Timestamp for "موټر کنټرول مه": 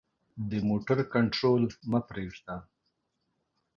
0.69-1.99